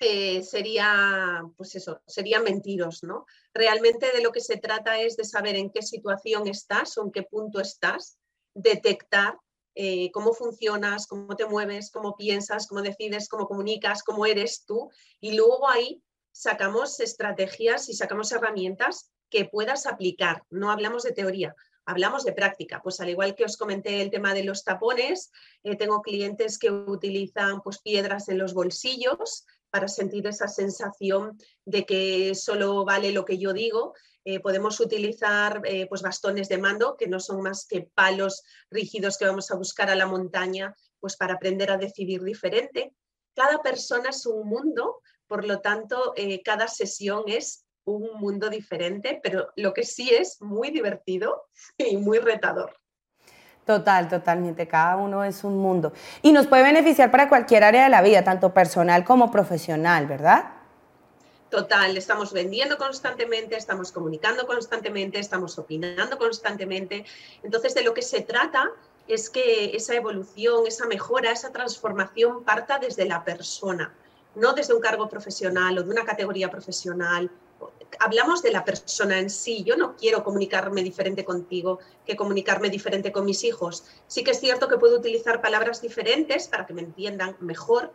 eh, 0.00 0.42
sería, 0.42 1.44
pues 1.56 1.76
eso, 1.76 2.02
serían 2.04 2.42
mentiros, 2.42 3.04
¿no? 3.04 3.26
Realmente 3.54 4.10
de 4.10 4.22
lo 4.22 4.32
que 4.32 4.40
se 4.40 4.56
trata 4.56 5.00
es 5.00 5.16
de 5.16 5.24
saber 5.24 5.54
en 5.54 5.70
qué 5.70 5.82
situación 5.82 6.48
estás 6.48 6.98
o 6.98 7.04
en 7.04 7.12
qué 7.12 7.22
punto 7.22 7.60
estás, 7.60 8.18
detectar 8.54 9.38
eh, 9.76 10.10
cómo 10.10 10.32
funcionas, 10.32 11.06
cómo 11.06 11.36
te 11.36 11.46
mueves, 11.46 11.92
cómo 11.92 12.16
piensas, 12.16 12.66
cómo 12.66 12.82
decides, 12.82 13.28
cómo 13.28 13.46
comunicas, 13.46 14.02
cómo 14.02 14.26
eres 14.26 14.64
tú, 14.64 14.90
y 15.20 15.36
luego 15.36 15.68
ahí 15.68 16.02
sacamos 16.36 17.00
estrategias 17.00 17.88
y 17.88 17.94
sacamos 17.94 18.30
herramientas 18.30 19.10
que 19.30 19.46
puedas 19.46 19.86
aplicar. 19.86 20.42
No 20.50 20.70
hablamos 20.70 21.02
de 21.02 21.12
teoría, 21.12 21.54
hablamos 21.86 22.24
de 22.24 22.32
práctica. 22.32 22.80
Pues 22.82 23.00
al 23.00 23.08
igual 23.08 23.34
que 23.34 23.44
os 23.44 23.56
comenté 23.56 24.02
el 24.02 24.10
tema 24.10 24.34
de 24.34 24.44
los 24.44 24.62
tapones, 24.62 25.30
eh, 25.64 25.76
tengo 25.76 26.02
clientes 26.02 26.58
que 26.58 26.70
utilizan 26.70 27.62
pues, 27.62 27.80
piedras 27.80 28.28
en 28.28 28.38
los 28.38 28.52
bolsillos 28.52 29.46
para 29.70 29.88
sentir 29.88 30.26
esa 30.26 30.46
sensación 30.46 31.38
de 31.64 31.86
que 31.86 32.34
solo 32.34 32.84
vale 32.84 33.12
lo 33.12 33.24
que 33.24 33.38
yo 33.38 33.52
digo. 33.52 33.94
Eh, 34.24 34.40
podemos 34.40 34.78
utilizar 34.80 35.62
eh, 35.64 35.86
pues 35.86 36.02
bastones 36.02 36.48
de 36.48 36.58
mando, 36.58 36.96
que 36.96 37.08
no 37.08 37.18
son 37.18 37.42
más 37.42 37.66
que 37.66 37.88
palos 37.94 38.42
rígidos 38.70 39.16
que 39.16 39.26
vamos 39.26 39.50
a 39.50 39.56
buscar 39.56 39.88
a 39.88 39.96
la 39.96 40.06
montaña 40.06 40.74
pues 41.00 41.16
para 41.16 41.34
aprender 41.34 41.70
a 41.70 41.78
decidir 41.78 42.22
diferente. 42.22 42.92
Cada 43.36 43.62
persona 43.62 44.08
es 44.08 44.24
un 44.24 44.48
mundo, 44.48 45.02
por 45.26 45.44
lo 45.44 45.60
tanto, 45.60 46.14
eh, 46.16 46.42
cada 46.42 46.68
sesión 46.68 47.24
es 47.26 47.66
un 47.84 48.18
mundo 48.18 48.48
diferente, 48.48 49.20
pero 49.22 49.48
lo 49.56 49.74
que 49.74 49.84
sí 49.84 50.08
es 50.10 50.40
muy 50.40 50.70
divertido 50.70 51.44
y 51.76 51.98
muy 51.98 52.18
retador. 52.18 52.74
Total, 53.66 54.08
totalmente. 54.08 54.66
Cada 54.66 54.96
uno 54.96 55.22
es 55.22 55.44
un 55.44 55.58
mundo. 55.58 55.92
Y 56.22 56.32
nos 56.32 56.46
puede 56.46 56.62
beneficiar 56.62 57.10
para 57.10 57.28
cualquier 57.28 57.64
área 57.64 57.84
de 57.84 57.90
la 57.90 58.00
vida, 58.00 58.24
tanto 58.24 58.54
personal 58.54 59.04
como 59.04 59.30
profesional, 59.30 60.06
¿verdad? 60.06 60.52
Total, 61.50 61.96
estamos 61.96 62.32
vendiendo 62.32 62.78
constantemente, 62.78 63.56
estamos 63.56 63.92
comunicando 63.92 64.46
constantemente, 64.46 65.18
estamos 65.18 65.58
opinando 65.58 66.16
constantemente. 66.16 67.04
Entonces, 67.42 67.74
de 67.74 67.82
lo 67.82 67.92
que 67.92 68.02
se 68.02 68.22
trata 68.22 68.70
es 69.08 69.30
que 69.30 69.76
esa 69.76 69.94
evolución, 69.94 70.66
esa 70.66 70.86
mejora, 70.86 71.30
esa 71.30 71.52
transformación 71.52 72.44
parta 72.44 72.78
desde 72.78 73.04
la 73.04 73.24
persona, 73.24 73.94
no 74.34 74.52
desde 74.52 74.74
un 74.74 74.80
cargo 74.80 75.08
profesional 75.08 75.78
o 75.78 75.82
de 75.82 75.90
una 75.90 76.04
categoría 76.04 76.50
profesional 76.50 77.30
hablamos 77.98 78.42
de 78.42 78.52
la 78.52 78.64
persona 78.64 79.18
en 79.18 79.30
sí. 79.30 79.62
Yo 79.64 79.76
no 79.76 79.96
quiero 79.96 80.24
comunicarme 80.24 80.82
diferente 80.82 81.24
contigo 81.24 81.78
que 82.04 82.16
comunicarme 82.16 82.70
diferente 82.70 83.12
con 83.12 83.24
mis 83.24 83.44
hijos. 83.44 83.84
Sí 84.06 84.24
que 84.24 84.32
es 84.32 84.40
cierto 84.40 84.68
que 84.68 84.78
puedo 84.78 84.98
utilizar 84.98 85.40
palabras 85.40 85.80
diferentes 85.80 86.48
para 86.48 86.66
que 86.66 86.74
me 86.74 86.82
entiendan 86.82 87.36
mejor, 87.40 87.92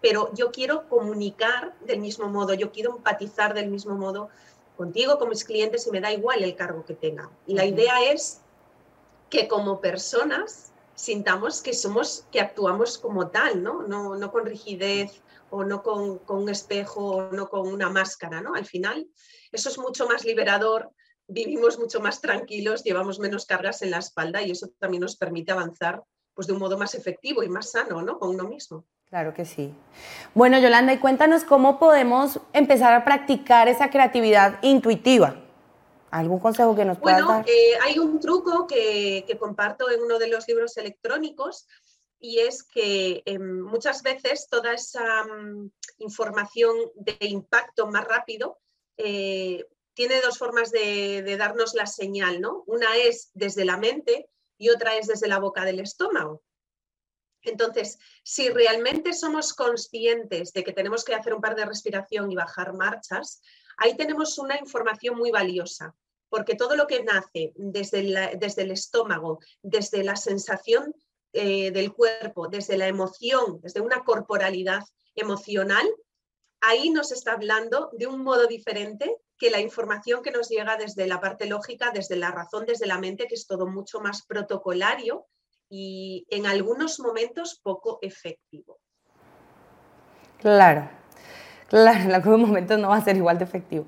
pero 0.00 0.32
yo 0.34 0.50
quiero 0.50 0.88
comunicar 0.88 1.74
del 1.80 2.00
mismo 2.00 2.28
modo, 2.28 2.54
yo 2.54 2.70
quiero 2.70 2.96
empatizar 2.96 3.54
del 3.54 3.68
mismo 3.68 3.96
modo 3.96 4.28
contigo, 4.76 5.18
con 5.18 5.28
mis 5.28 5.44
clientes 5.44 5.86
y 5.86 5.90
me 5.90 6.00
da 6.00 6.12
igual 6.12 6.44
el 6.44 6.54
cargo 6.54 6.84
que 6.84 6.94
tenga. 6.94 7.30
Y 7.46 7.54
la 7.54 7.64
idea 7.64 8.12
es 8.12 8.42
que 9.30 9.48
como 9.48 9.80
personas 9.80 10.72
sintamos 10.94 11.62
que 11.62 11.74
somos, 11.74 12.26
que 12.32 12.40
actuamos 12.40 12.98
como 12.98 13.28
tal, 13.28 13.62
¿no? 13.62 13.82
No, 13.82 14.16
no 14.16 14.32
con 14.32 14.46
rigidez, 14.46 15.22
o 15.50 15.64
no 15.64 15.82
con, 15.82 16.20
un 16.26 16.48
espejo 16.48 17.04
o 17.04 17.32
no 17.32 17.48
con 17.48 17.68
una 17.68 17.88
máscara, 17.88 18.40
¿no? 18.40 18.54
Al 18.54 18.66
final, 18.66 19.06
eso 19.52 19.68
es 19.68 19.78
mucho 19.78 20.06
más 20.06 20.24
liberador, 20.24 20.90
vivimos 21.26 21.78
mucho 21.78 22.00
más 22.00 22.20
tranquilos, 22.20 22.84
llevamos 22.84 23.18
menos 23.18 23.46
cargas 23.46 23.82
en 23.82 23.90
la 23.90 23.98
espalda 23.98 24.42
y 24.42 24.50
eso 24.50 24.68
también 24.78 25.02
nos 25.02 25.16
permite 25.16 25.52
avanzar 25.52 26.02
pues, 26.34 26.46
de 26.46 26.52
un 26.52 26.58
modo 26.58 26.78
más 26.78 26.94
efectivo 26.94 27.42
y 27.42 27.48
más 27.48 27.70
sano, 27.70 28.02
¿no? 28.02 28.18
Con 28.18 28.30
uno 28.30 28.44
mismo. 28.44 28.84
Claro 29.08 29.32
que 29.32 29.46
sí. 29.46 29.74
Bueno, 30.34 30.58
Yolanda, 30.58 30.92
y 30.92 30.98
cuéntanos 30.98 31.44
cómo 31.44 31.78
podemos 31.78 32.40
empezar 32.52 32.92
a 32.92 33.04
practicar 33.04 33.68
esa 33.68 33.90
creatividad 33.90 34.58
intuitiva. 34.62 35.36
¿Algún 36.10 36.38
consejo 36.38 36.74
que 36.74 36.84
nos 36.84 36.98
puedas 36.98 37.20
dar? 37.20 37.26
Bueno, 37.26 37.44
eh, 37.46 37.78
hay 37.82 37.98
un 37.98 38.18
truco 38.20 38.66
que, 38.66 39.24
que 39.26 39.38
comparto 39.38 39.90
en 39.90 40.02
uno 40.02 40.18
de 40.18 40.28
los 40.28 40.48
libros 40.48 40.76
electrónicos 40.76 41.66
y 42.20 42.40
es 42.40 42.62
que 42.62 43.22
em, 43.26 43.62
muchas 43.62 44.02
veces 44.02 44.48
toda 44.48 44.72
esa 44.74 45.24
mm, 45.24 45.70
información 45.98 46.76
de 46.96 47.16
impacto 47.20 47.86
más 47.86 48.04
rápido 48.06 48.58
eh, 48.96 49.64
tiene 49.94 50.20
dos 50.20 50.38
formas 50.38 50.70
de, 50.70 51.36
darnos 51.38 51.74
la 51.74 51.86
señal, 51.86 52.40
¿no? 52.40 52.64
Una 52.66 52.96
es 52.96 53.30
desde 53.34 53.64
la 53.64 53.76
mente 53.76 54.28
y 54.56 54.70
otra 54.70 54.96
es 54.96 55.06
desde 55.06 55.28
la 55.28 55.38
boca 55.38 55.64
del 55.64 55.80
estómago. 55.80 56.42
Entonces, 57.42 57.98
si 58.24 58.48
realmente 58.50 59.12
somos 59.12 59.54
conscientes 59.54 60.52
de 60.52 60.64
que 60.64 60.72
tenemos 60.72 61.04
que 61.04 61.14
hacer 61.14 61.34
un 61.34 61.40
par 61.40 61.54
de 61.54 61.64
respiración 61.64 62.30
y 62.30 62.36
bajar 62.36 62.74
marchas, 62.74 63.40
ahí 63.78 63.96
tenemos 63.96 64.38
una 64.38 64.58
información 64.58 65.16
muy 65.16 65.30
valiosa, 65.30 65.94
porque 66.28 66.54
todo 66.54 66.76
lo 66.76 66.86
que 66.86 67.02
nace 67.02 67.52
desde, 67.56 68.36
desde 68.38 68.62
el 68.62 68.70
estómago, 68.70 69.40
desde 69.62 70.04
la 70.04 70.16
sensación 70.16 70.94
eh, 71.32 71.70
del 71.70 71.92
cuerpo, 71.92 72.48
desde 72.48 72.76
la 72.76 72.86
emoción, 72.86 73.60
desde 73.62 73.80
una 73.80 74.04
corporalidad 74.04 74.82
emocional, 75.14 75.88
ahí 76.60 76.90
nos 76.90 77.12
está 77.12 77.32
hablando 77.32 77.90
de 77.92 78.06
un 78.06 78.22
modo 78.22 78.46
diferente 78.46 79.16
que 79.38 79.50
la 79.50 79.60
información 79.60 80.22
que 80.22 80.32
nos 80.32 80.48
llega 80.48 80.76
desde 80.76 81.06
la 81.06 81.20
parte 81.20 81.46
lógica, 81.46 81.92
desde 81.92 82.16
la 82.16 82.30
razón, 82.30 82.66
desde 82.66 82.86
la 82.86 82.98
mente, 82.98 83.26
que 83.26 83.36
es 83.36 83.46
todo 83.46 83.66
mucho 83.66 84.00
más 84.00 84.26
protocolario 84.26 85.26
y 85.70 86.26
en 86.28 86.46
algunos 86.46 86.98
momentos 86.98 87.60
poco 87.62 87.98
efectivo. 88.02 88.80
Claro, 90.38 90.90
claro, 91.68 92.00
en 92.00 92.12
algunos 92.12 92.40
momentos 92.40 92.78
no 92.78 92.88
va 92.88 92.96
a 92.96 93.04
ser 93.04 93.16
igual 93.16 93.38
de 93.38 93.44
efectivo. 93.44 93.86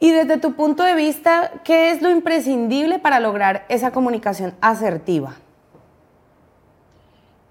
Y 0.00 0.12
desde 0.12 0.38
tu 0.38 0.54
punto 0.54 0.82
de 0.82 0.94
vista, 0.94 1.52
¿qué 1.64 1.90
es 1.90 2.02
lo 2.02 2.10
imprescindible 2.10 2.98
para 2.98 3.20
lograr 3.20 3.64
esa 3.68 3.90
comunicación 3.92 4.54
asertiva? 4.60 5.36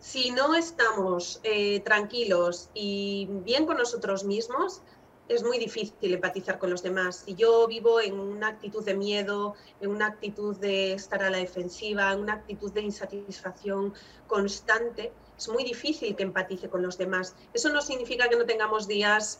si 0.07 0.31
no 0.31 0.55
estamos 0.55 1.41
eh, 1.43 1.81
tranquilos 1.81 2.69
y 2.73 3.27
bien 3.43 3.65
con 3.65 3.75
nosotros 3.75 4.23
mismos, 4.23 4.81
es 5.27 5.43
muy 5.43 5.57
difícil 5.57 6.13
empatizar 6.13 6.59
con 6.59 6.69
los 6.69 6.81
demás. 6.81 7.23
Si 7.25 7.35
yo 7.35 7.67
vivo 7.67 7.99
en 7.99 8.17
una 8.17 8.47
actitud 8.47 8.85
de 8.85 8.95
miedo, 8.95 9.55
en 9.81 9.89
una 9.89 10.07
actitud 10.07 10.55
de 10.55 10.93
estar 10.93 11.21
a 11.23 11.29
la 11.29 11.39
defensiva, 11.39 12.13
en 12.13 12.21
una 12.21 12.35
actitud 12.35 12.71
de 12.71 12.83
insatisfacción 12.83 13.93
constante, 14.27 15.11
es 15.37 15.49
muy 15.49 15.63
difícil 15.63 16.15
que 16.15 16.23
empatice 16.23 16.69
con 16.69 16.81
los 16.81 16.97
demás. 16.97 17.35
Eso 17.53 17.69
no 17.69 17.81
significa 17.81 18.27
que 18.27 18.35
no 18.35 18.45
tengamos 18.45 18.87
días 18.87 19.39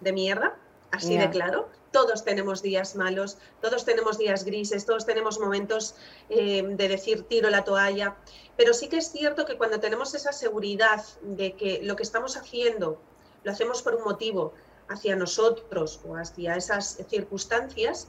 de 0.00 0.12
mierda, 0.12 0.56
así 0.90 1.16
de 1.16 1.30
claro. 1.30 1.68
Todos 1.92 2.22
tenemos 2.24 2.60
días 2.60 2.96
malos, 2.96 3.38
todos 3.62 3.84
tenemos 3.84 4.18
días 4.18 4.44
grises, 4.44 4.84
todos 4.84 5.06
tenemos 5.06 5.40
momentos 5.40 5.94
eh, 6.28 6.62
de 6.62 6.88
decir 6.88 7.22
tiro 7.22 7.48
la 7.48 7.64
toalla, 7.64 8.16
pero 8.58 8.74
sí 8.74 8.88
que 8.88 8.98
es 8.98 9.10
cierto 9.10 9.46
que 9.46 9.56
cuando 9.56 9.80
tenemos 9.80 10.14
esa 10.14 10.32
seguridad 10.32 11.02
de 11.22 11.54
que 11.54 11.80
lo 11.82 11.96
que 11.96 12.02
estamos 12.02 12.36
haciendo 12.36 13.00
lo 13.44 13.52
hacemos 13.52 13.82
por 13.82 13.94
un 13.94 14.04
motivo 14.04 14.52
hacia 14.88 15.16
nosotros 15.16 16.00
o 16.06 16.16
hacia 16.16 16.56
esas 16.56 16.98
circunstancias, 17.08 18.08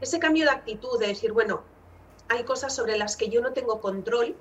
ese 0.00 0.18
cambio 0.18 0.44
de 0.44 0.50
actitud 0.50 0.98
de 0.98 1.08
decir, 1.08 1.32
bueno, 1.32 1.62
hay 2.28 2.42
cosas 2.44 2.74
sobre 2.74 2.96
las 2.96 3.16
que 3.16 3.28
yo 3.28 3.40
no 3.40 3.52
tengo 3.52 3.80
control, 3.80 4.34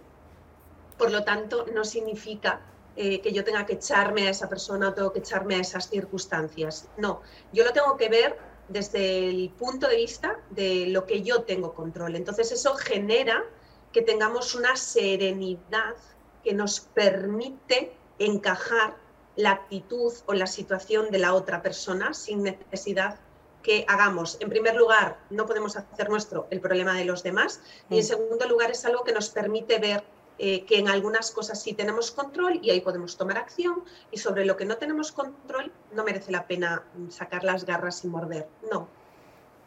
por 1.02 1.12
lo 1.12 1.24
tanto 1.24 1.66
no 1.74 1.84
significa 1.84 2.62
eh, 2.96 3.22
que 3.22 3.32
yo 3.32 3.44
tenga 3.44 3.66
que 3.66 3.74
echarme 3.74 4.28
a 4.28 4.30
esa 4.30 4.48
persona 4.48 4.90
o 4.90 4.94
tengo 4.94 5.12
que 5.12 5.18
echarme 5.18 5.56
a 5.56 5.62
esas 5.62 5.90
circunstancias. 5.90 6.90
No, 6.96 7.24
yo 7.52 7.64
lo 7.64 7.74
tengo 7.74 7.98
que 7.98 8.08
ver 8.08 8.38
desde 8.68 9.28
el 9.28 9.50
punto 9.50 9.88
de 9.88 9.96
vista 9.96 10.38
de 10.52 10.86
lo 10.90 11.08
que 11.08 11.24
yo 11.24 11.42
tengo 11.42 11.74
control. 11.74 12.16
Entonces 12.16 12.52
eso 12.52 12.76
genera 12.76 13.44
que 13.92 14.04
tengamos 14.04 14.54
una 14.54 14.76
serenidad 14.76 15.96
que 16.44 16.54
nos 16.54 16.82
permite 16.82 17.98
encajar 18.20 18.96
la 19.36 19.54
actitud 19.54 20.14
o 20.28 20.36
la 20.36 20.46
situación 20.46 21.10
de 21.10 21.18
la 21.18 21.34
otra 21.34 21.64
persona 21.64 22.14
sin 22.14 22.44
necesidad 22.44 23.20
que 23.64 23.86
hagamos. 23.88 24.38
En 24.40 24.50
primer 24.50 24.76
lugar, 24.76 25.18
no 25.32 25.48
podemos 25.48 25.76
hacer 25.76 26.12
nuestro 26.12 26.46
el 26.52 26.62
problema 26.62 26.94
de 26.94 27.06
los 27.06 27.24
demás 27.24 27.60
y 27.90 27.98
en 27.98 28.04
segundo 28.04 28.48
lugar 28.48 28.70
es 28.70 28.86
algo 28.86 29.04
que 29.04 29.14
nos 29.14 29.32
permite 29.32 29.80
ver 29.80 30.04
eh, 30.44 30.66
que 30.66 30.80
en 30.80 30.90
algunas 30.90 31.30
cosas 31.30 31.62
sí 31.62 31.76
tenemos 31.76 32.10
control 32.10 32.60
y 32.64 32.72
ahí 32.72 32.82
podemos 32.82 33.16
tomar 33.16 33.38
acción 33.38 33.84
y 34.10 34.18
sobre 34.18 34.44
lo 34.44 34.58
que 34.58 34.66
no 34.66 34.78
tenemos 34.78 35.12
control 35.12 35.72
no 35.94 36.04
merece 36.04 36.32
la 36.32 36.48
pena 36.48 36.82
sacar 37.10 37.44
las 37.44 37.64
garras 37.64 38.04
y 38.04 38.08
morder. 38.08 38.48
No. 38.72 38.88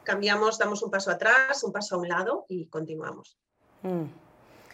Cambiamos, 0.03 0.59
damos 0.59 0.83
un 0.83 0.91
paso 0.91 1.13
atrás, 1.13 1.63
un 1.63 1.71
paso 1.71 1.95
a 1.95 1.99
un 1.99 2.09
lado 2.09 2.45
y 2.49 2.67
continuamos. 2.67 3.39
Mm. 3.83 4.07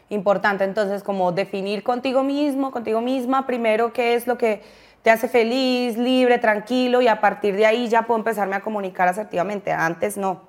Importante, 0.09 0.65
entonces, 0.65 1.03
como 1.03 1.33
definir 1.33 1.83
contigo 1.83 2.23
mismo, 2.23 2.71
contigo 2.71 3.03
misma, 3.03 3.47
primero 3.47 3.93
qué 3.93 4.15
es 4.15 4.27
lo 4.27 4.39
que 4.39 4.63
te 5.03 5.11
hace 5.11 5.29
feliz, 5.29 5.99
libre, 5.99 6.39
tranquilo 6.39 7.03
y 7.03 7.09
a 7.09 7.21
partir 7.21 7.55
de 7.57 7.67
ahí 7.67 7.89
ya 7.89 8.07
puedo 8.07 8.17
empezarme 8.17 8.57
a 8.57 8.63
comunicar 8.63 9.07
asertivamente. 9.07 9.71
Antes 9.71 10.17
no. 10.17 10.49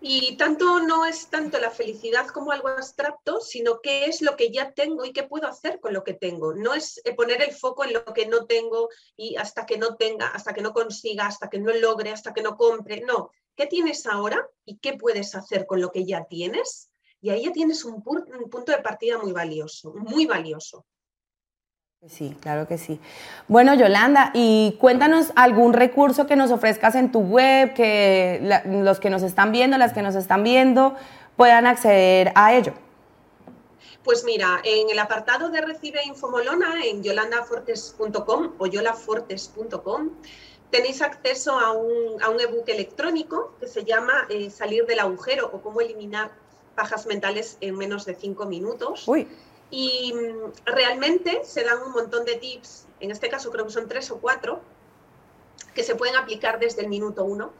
Y 0.00 0.36
tanto 0.36 0.78
no 0.78 1.04
es 1.04 1.26
tanto 1.26 1.58
la 1.58 1.70
felicidad 1.70 2.28
como 2.28 2.52
algo 2.52 2.68
abstracto, 2.68 3.40
sino 3.40 3.80
qué 3.80 4.04
es 4.04 4.22
lo 4.22 4.36
que 4.36 4.50
ya 4.52 4.72
tengo 4.72 5.04
y 5.04 5.12
qué 5.12 5.24
puedo 5.24 5.48
hacer 5.48 5.80
con 5.80 5.92
lo 5.92 6.04
que 6.04 6.14
tengo. 6.14 6.54
No 6.54 6.72
es 6.72 7.00
eh, 7.04 7.14
poner 7.14 7.42
el 7.42 7.52
foco 7.52 7.84
en 7.84 7.94
lo 7.94 8.04
que 8.04 8.26
no 8.26 8.46
tengo 8.46 8.90
y 9.16 9.34
hasta 9.34 9.66
que 9.66 9.76
no 9.76 9.96
tenga, 9.96 10.28
hasta 10.28 10.54
que 10.54 10.62
no 10.62 10.72
consiga, 10.72 11.26
hasta 11.26 11.50
que 11.50 11.58
no 11.58 11.72
logre, 11.72 12.10
hasta 12.10 12.32
que 12.32 12.42
no 12.42 12.56
compre. 12.56 13.00
No, 13.00 13.32
¿qué 13.56 13.66
tienes 13.66 14.06
ahora 14.06 14.48
y 14.64 14.78
qué 14.78 14.96
puedes 14.96 15.34
hacer 15.34 15.66
con 15.66 15.80
lo 15.80 15.90
que 15.90 16.06
ya 16.06 16.26
tienes? 16.26 16.90
Y 17.20 17.30
ahí 17.30 17.46
ya 17.46 17.52
tienes 17.52 17.84
un, 17.84 17.94
un 17.94 18.48
punto 18.48 18.70
de 18.70 18.78
partida 18.78 19.18
muy 19.18 19.32
valioso, 19.32 19.92
muy 19.94 20.26
valioso. 20.26 20.86
Sí, 22.06 22.36
claro 22.40 22.68
que 22.68 22.78
sí. 22.78 23.00
Bueno, 23.48 23.74
Yolanda, 23.74 24.30
y 24.32 24.76
cuéntanos 24.80 25.32
algún 25.34 25.72
recurso 25.72 26.28
que 26.28 26.36
nos 26.36 26.52
ofrezcas 26.52 26.94
en 26.94 27.10
tu 27.10 27.20
web, 27.20 27.74
que 27.74 28.40
los 28.66 29.00
que 29.00 29.10
nos 29.10 29.22
están 29.22 29.50
viendo, 29.50 29.76
las 29.78 29.92
que 29.92 30.02
nos 30.02 30.14
están 30.14 30.44
viendo, 30.44 30.94
puedan 31.36 31.66
acceder 31.66 32.30
a 32.36 32.54
ello. 32.54 32.72
Pues 34.04 34.22
mira, 34.24 34.60
en 34.62 34.88
el 34.90 34.98
apartado 35.00 35.50
de 35.50 35.60
Recibe 35.60 36.00
Infomolona, 36.04 36.84
en 36.84 37.02
yolandafortes.com 37.02 38.52
o 38.58 38.66
yolafortes.com, 38.66 40.10
tenéis 40.70 41.02
acceso 41.02 41.58
a 41.58 41.72
un, 41.72 42.22
a 42.22 42.30
un 42.30 42.40
ebook 42.40 42.68
electrónico 42.68 43.54
que 43.58 43.66
se 43.66 43.84
llama 43.84 44.26
eh, 44.30 44.50
Salir 44.50 44.86
del 44.86 45.00
agujero 45.00 45.50
o 45.52 45.60
cómo 45.60 45.80
eliminar 45.80 46.30
pajas 46.76 47.06
mentales 47.06 47.58
en 47.60 47.76
menos 47.76 48.06
de 48.06 48.14
cinco 48.14 48.46
minutos. 48.46 49.06
Uy 49.08 49.26
Y 49.70 50.12
mm, 50.12 50.52
realmente 50.64 51.44
se 51.44 51.64
dan 51.64 51.82
un 51.82 51.92
montón 51.92 52.24
de 52.24 52.36
tips, 52.36 52.86
en 53.00 53.10
este 53.10 53.28
caso 53.28 53.50
creo 53.50 53.66
que 53.66 53.72
son 53.72 53.88
tres 53.88 54.10
o 54.10 54.20
cuatro, 54.20 54.60
que 55.74 55.82
se 55.84 55.94
pueden 55.94 56.16
aplicar 56.16 56.58
desde 56.58 56.82
el 56.82 56.88
minuto 56.88 57.24
uno 57.24 57.52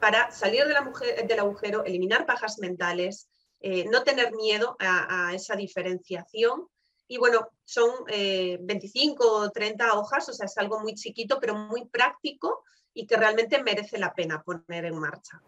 para 0.00 0.30
salir 0.30 0.64
de 0.66 0.72
la 0.72 0.82
mujer, 0.82 1.26
del 1.26 1.40
agujero, 1.40 1.84
eliminar 1.84 2.26
pajas 2.26 2.58
mentales, 2.58 3.28
eh, 3.60 3.86
no 3.90 4.02
tener 4.02 4.32
miedo 4.32 4.76
a, 4.78 5.32
esa 5.34 5.56
diferenciación. 5.56 6.68
Y 7.08 7.18
bueno, 7.18 7.48
son 7.64 7.90
25 8.06 9.24
eh, 9.24 9.46
o 9.46 9.50
30 9.50 9.94
hojas, 9.94 10.28
o 10.28 10.32
sea, 10.32 10.46
es 10.46 10.58
algo 10.58 10.80
muy 10.80 10.94
chiquito, 10.94 11.38
pero 11.40 11.54
muy 11.54 11.86
práctico 11.86 12.64
y 12.94 13.06
que 13.06 13.16
realmente 13.16 13.62
merece 13.62 13.98
la 13.98 14.14
pena 14.14 14.42
poner 14.42 14.86
en 14.86 14.98
marcha. 14.98 15.40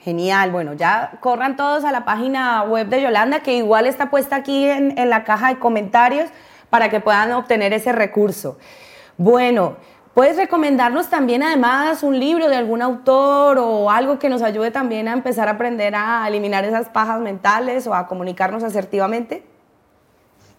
Genial, 0.00 0.50
bueno, 0.50 0.74
ya 0.74 1.12
corran 1.20 1.56
todos 1.56 1.84
a 1.84 1.92
la 1.92 2.04
página 2.04 2.62
web 2.62 2.88
de 2.88 3.02
Yolanda, 3.02 3.40
que 3.40 3.56
igual 3.56 3.86
está 3.86 4.10
puesta 4.10 4.36
aquí 4.36 4.64
en, 4.64 4.98
en 4.98 5.10
la 5.10 5.24
caja 5.24 5.48
de 5.48 5.58
comentarios 5.58 6.30
para 6.70 6.88
que 6.88 7.00
puedan 7.00 7.32
obtener 7.32 7.72
ese 7.72 7.92
recurso. 7.92 8.58
Bueno, 9.16 9.76
¿Puedes 10.18 10.36
recomendarnos 10.36 11.10
también 11.10 11.44
además 11.44 12.02
un 12.02 12.18
libro 12.18 12.48
de 12.48 12.56
algún 12.56 12.82
autor 12.82 13.56
o 13.60 13.88
algo 13.88 14.18
que 14.18 14.28
nos 14.28 14.42
ayude 14.42 14.72
también 14.72 15.06
a 15.06 15.12
empezar 15.12 15.46
a 15.46 15.52
aprender 15.52 15.94
a 15.94 16.26
eliminar 16.26 16.64
esas 16.64 16.88
pajas 16.88 17.20
mentales 17.20 17.86
o 17.86 17.94
a 17.94 18.08
comunicarnos 18.08 18.64
asertivamente? 18.64 19.44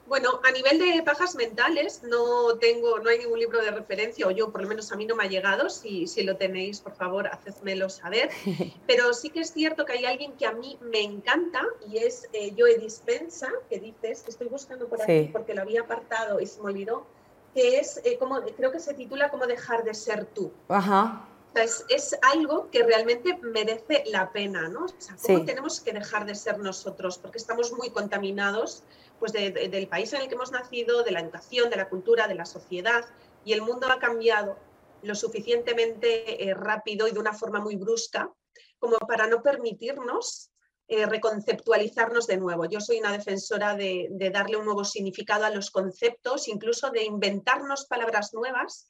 Bueno, 0.10 0.42
a 0.44 0.52
nivel 0.52 0.80
de 0.80 1.04
pajas 1.04 1.36
mentales 1.36 2.02
no 2.02 2.58
tengo, 2.58 2.98
no 2.98 3.12
hay 3.12 3.20
ningún 3.20 3.38
libro 3.38 3.62
de 3.62 3.70
referencia, 3.70 4.26
o 4.26 4.32
yo 4.32 4.52
por 4.52 4.64
lo 4.64 4.68
menos 4.68 4.92
a 4.92 4.96
mí 4.96 5.06
no 5.06 5.16
me 5.16 5.24
ha 5.24 5.28
llegado. 5.28 5.70
Si, 5.70 6.08
si 6.08 6.24
lo 6.24 6.36
tenéis, 6.36 6.82
por 6.82 6.96
favor, 6.96 7.28
hacedmelo 7.28 7.90
saber. 7.90 8.32
Pero 8.88 9.14
sí 9.14 9.30
que 9.30 9.42
es 9.42 9.54
cierto 9.54 9.86
que 9.86 9.94
hay 9.94 10.06
alguien 10.06 10.34
que 10.34 10.48
a 10.48 10.52
mí 10.52 10.80
me 10.82 11.02
encanta 11.02 11.62
y 11.88 12.00
es 12.00 12.28
eh, 12.34 12.56
Joe 12.58 12.80
Dispensa, 12.80 13.52
que 13.70 13.80
dices, 13.80 14.24
que 14.24 14.32
estoy 14.32 14.48
buscando 14.48 14.88
por 14.88 15.00
aquí 15.00 15.30
porque 15.32 15.54
lo 15.54 15.62
había 15.62 15.82
apartado 15.82 16.40
y 16.40 16.48
se 16.48 16.60
me 16.60 16.72
olvidó 16.72 17.06
que 17.54 17.78
es 17.80 18.02
eh, 18.04 18.18
como, 18.18 18.42
creo 18.42 18.72
que 18.72 18.80
se 18.80 18.96
titula 18.96 19.30
como 19.30 19.46
dejar 19.46 19.84
de 19.84 19.94
ser 19.94 20.26
tú. 20.26 20.52
Ajá. 20.70 21.28
es, 21.54 22.18
algo 22.22 22.70
que 22.72 22.84
realmente 22.84 23.38
merece 23.42 24.04
la 24.08 24.32
pena, 24.32 24.70
¿no? 24.70 24.86
O 24.86 24.94
sea, 24.98 25.16
¿cómo 25.22 25.46
tenemos 25.46 25.82
que 25.82 25.94
dejar 25.94 26.26
de 26.26 26.34
ser 26.34 26.58
nosotros? 26.58 27.20
Porque 27.20 27.38
estamos 27.38 27.72
muy 27.74 27.92
contaminados 27.92 28.84
pues, 29.20 29.34
del 29.34 29.88
país 29.88 30.14
en 30.14 30.22
el 30.22 30.28
que 30.28 30.36
hemos 30.36 30.52
nacido, 30.52 31.04
de 31.04 31.12
la 31.12 31.20
educación, 31.20 31.70
de 31.70 31.76
la 31.76 31.90
cultura, 31.90 32.28
de 32.28 32.36
la 32.36 32.46
sociedad, 32.46 33.06
y 33.46 33.54
el 33.54 33.62
mundo 33.62 33.88
ha 33.88 34.00
cambiado 34.00 34.58
lo 35.02 35.16
suficientemente 35.16 36.50
eh, 36.50 36.54
rápido 36.54 37.08
y 37.08 37.12
de 37.12 37.20
una 37.20 37.34
forma 37.34 37.60
muy 37.60 37.76
brusca 37.76 38.32
como 38.80 38.98
para 38.98 39.28
no 39.28 39.42
permitirnos 39.42 40.52
eh, 40.88 41.06
reconceptualizarnos 41.06 42.26
de 42.28 42.38
nuevo. 42.38 42.66
Yo 42.66 42.82
soy 42.82 43.00
una 43.00 43.12
defensora 43.12 43.76
de, 43.76 44.10
darle 44.34 44.58
un 44.58 44.66
nuevo 44.66 44.84
significado 44.84 45.46
a 45.46 45.52
los 45.52 45.70
conceptos, 45.70 46.48
incluso 46.48 46.90
de 46.90 47.04
inventarnos 47.04 47.86
palabras 47.86 48.34
nuevas 48.34 48.88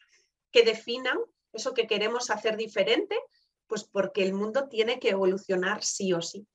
que 0.52 0.64
definan 0.64 1.18
eso 1.52 1.74
que 1.74 1.88
queremos 1.88 2.30
hacer 2.30 2.56
diferente, 2.56 3.20
pues 3.68 3.84
porque 3.84 4.24
el 4.24 4.34
mundo 4.34 4.70
tiene 4.70 5.00
que 5.00 5.10
evolucionar 5.10 5.84
sí 5.84 6.14
o 6.14 6.22
sí. 6.22 6.48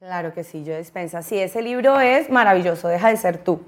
Claro 0.00 0.32
que 0.32 0.44
sí, 0.44 0.64
yo 0.64 0.72
despensa. 0.72 1.22
Sí, 1.22 1.38
ese 1.38 1.60
libro 1.60 2.00
es 2.00 2.30
maravilloso, 2.30 2.88
deja 2.88 3.10
de 3.10 3.18
ser 3.18 3.44
tú. 3.44 3.60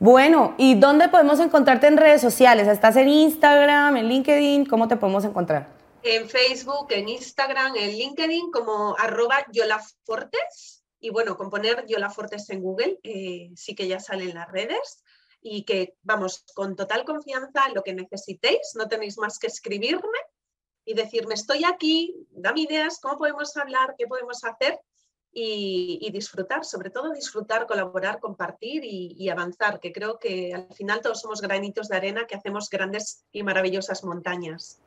Bueno, 0.00 0.54
¿y 0.58 0.74
dónde 0.74 1.08
podemos 1.08 1.38
encontrarte 1.38 1.86
en 1.86 1.96
redes 1.96 2.20
sociales? 2.20 2.66
¿Estás 2.66 2.96
en 2.96 3.08
Instagram, 3.08 3.96
en 3.96 4.08
LinkedIn? 4.08 4.66
¿Cómo 4.66 4.88
te 4.88 4.96
podemos 4.96 5.24
encontrar? 5.24 5.68
en 6.02 6.28
Facebook, 6.28 6.88
en 6.90 7.08
Instagram, 7.08 7.76
en 7.76 7.90
LinkedIn 7.90 8.50
como 8.50 8.96
arroba 8.98 9.46
yolafortes. 9.52 10.84
Y 10.98 11.10
bueno, 11.10 11.36
con 11.36 11.50
poner 11.50 11.86
yolafortes 11.86 12.50
en 12.50 12.60
Google 12.60 12.98
eh, 13.02 13.50
sí 13.56 13.74
que 13.74 13.88
ya 13.88 14.00
salen 14.00 14.34
las 14.34 14.50
redes. 14.50 15.02
Y 15.40 15.64
que 15.64 15.94
vamos, 16.02 16.44
con 16.54 16.76
total 16.76 17.04
confianza, 17.04 17.68
lo 17.74 17.82
que 17.82 17.94
necesitéis, 17.94 18.74
no 18.74 18.88
tenéis 18.88 19.18
más 19.18 19.38
que 19.38 19.48
escribirme 19.48 20.18
y 20.84 20.94
decirme, 20.94 21.34
estoy 21.34 21.64
aquí, 21.64 22.14
dame 22.30 22.62
ideas, 22.62 23.00
cómo 23.00 23.18
podemos 23.18 23.56
hablar, 23.56 23.94
qué 23.98 24.06
podemos 24.06 24.44
hacer 24.44 24.80
y, 25.34 26.10
disfrutar, 26.12 26.64
sobre 26.64 26.90
todo 26.90 27.12
disfrutar, 27.12 27.66
colaborar, 27.66 28.20
compartir 28.20 28.84
y, 28.84 29.28
avanzar, 29.30 29.80
que 29.80 29.92
creo 29.92 30.18
que 30.18 30.52
al 30.54 30.74
final 30.74 31.00
todos 31.00 31.20
somos 31.20 31.40
granitos 31.40 31.88
de 31.88 31.96
arena 31.96 32.26
que 32.26 32.34
hacemos 32.34 32.68
grandes 32.68 33.24
y 33.32 33.42
maravillosas 33.42 34.04
montañas. 34.04 34.80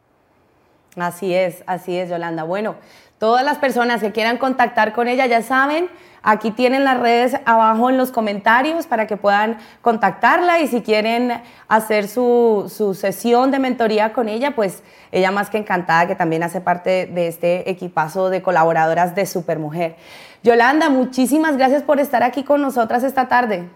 Así 0.97 1.33
es, 1.33 1.63
así 1.67 1.97
es, 1.97 2.09
Yolanda. 2.09 2.43
Bueno, 2.43 2.75
todas 3.17 3.43
las 3.43 3.57
personas 3.57 4.01
que 4.01 4.11
quieran 4.11 4.37
contactar 4.37 4.93
con 4.93 5.07
ella 5.07 5.25
ya 5.25 5.41
saben, 5.41 5.89
aquí 6.23 6.51
tienen 6.51 6.83
las 6.83 6.99
redes 6.99 7.35
abajo 7.45 7.89
en 7.89 7.97
los 7.97 8.11
comentarios 8.11 8.87
para 8.87 9.05
que 9.07 9.17
puedan 9.17 9.57
contactarla 9.81 10.59
y 10.61 10.67
si 10.67 10.81
quieren 10.81 11.41
hacer 11.67 12.07
su, 12.07 12.71
su 12.73 12.93
sesión 12.93 13.51
de 13.51 13.59
mentoría 13.59 14.13
con 14.13 14.29
ella, 14.29 14.55
pues 14.55 14.83
ella 15.11 15.31
más 15.31 15.49
que 15.49 15.57
encantada 15.57 16.07
que 16.07 16.15
también 16.15 16.43
hace 16.43 16.61
parte 16.61 17.07
de 17.07 17.27
este 17.27 17.69
equipazo 17.69 18.29
de 18.29 18.41
colaboradoras 18.41 19.15
de 19.15 19.25
Supermujer. 19.25 19.97
Yolanda, 20.43 20.89
muchísimas 20.89 21.57
gracias 21.57 21.83
por 21.83 21.99
estar 21.99 22.23
aquí 22.23 22.43
con 22.43 22.61
nosotras 22.61 23.03
esta 23.03 23.27
tarde. 23.27 23.69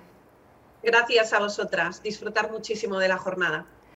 Gracias 0.82 1.34
a 1.34 1.39
vosotras, 1.39 2.01
disfrutar 2.01 2.49
muchísimo 2.51 2.99
de 2.99 3.10
la 3.10 3.17
jornada. 3.17 3.65